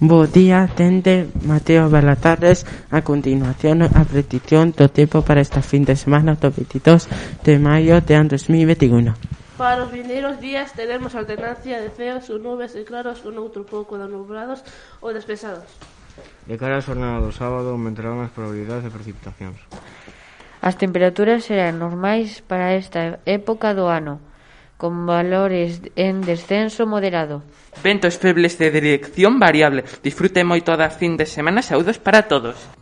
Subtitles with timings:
[0.00, 2.62] Bo día, tende Mateo Balatardes.
[2.94, 7.10] A continuación, a petición do tempo para esta fin de semana do 22
[7.42, 9.10] de maio de ano 2021.
[9.58, 13.98] Para os vindeiros días teremos alternancia de ceos ou nubes e claros con outro pouco
[13.98, 14.62] de nublados
[15.02, 15.66] ou despesados.
[16.46, 19.58] De cara á xornada do sábado aumentarán as probabilidades de precipitacións.
[20.62, 24.22] As temperaturas serán normais para esta época do ano,
[24.78, 27.42] con valores en descenso moderado.
[27.82, 29.84] Ventos febles de dirección variable.
[30.02, 32.77] Disfrute moito da fin de semana, saúdos para todos.